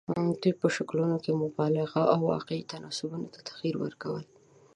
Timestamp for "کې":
1.23-1.39